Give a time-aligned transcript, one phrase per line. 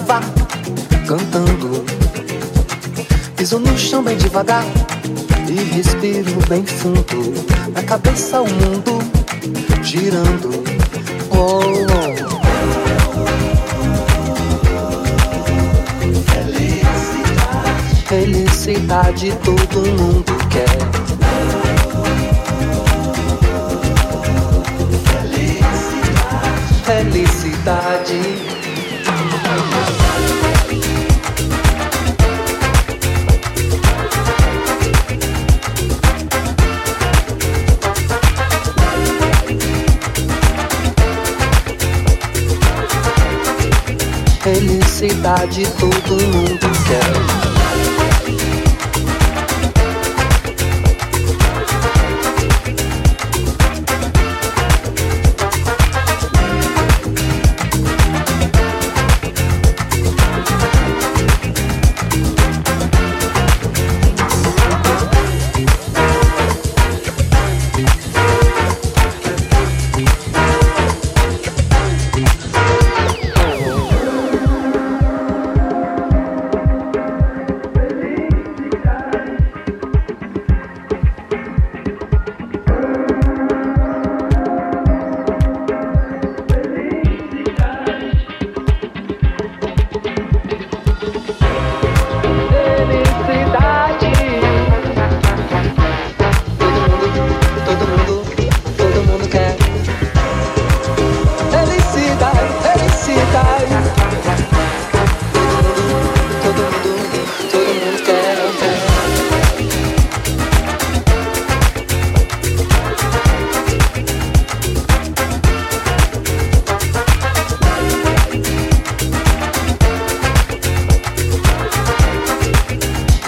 [0.00, 0.22] levar,
[1.06, 1.84] cantando.
[3.36, 4.64] Piso no chão bem devagar
[5.48, 7.34] e respiro bem fundo.
[7.72, 8.98] Na cabeça o mundo
[9.82, 10.64] girando.
[11.30, 12.30] Oh, oh.
[18.08, 20.99] Felicidade todo mundo quer.
[45.50, 47.49] Felicidade todo mundo quer.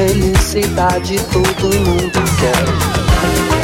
[0.08, 3.61] Felicidade todo mundo quer.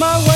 [0.00, 0.29] my way.